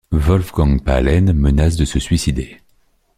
[0.25, 2.61] Wolfgang Paalen menace de se suicider.